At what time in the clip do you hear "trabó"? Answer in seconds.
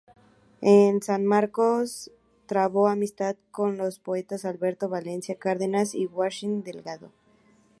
2.47-2.87